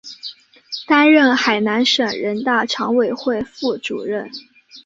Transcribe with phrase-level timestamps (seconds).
[0.87, 4.31] 担任海南省人大常委会副主任。